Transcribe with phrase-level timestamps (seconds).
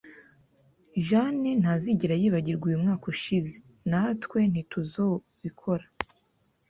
[1.07, 3.53] Jane ntazigera yibagirwa uyu mwaka ushize.
[3.89, 5.85] Natwe ntituzobikora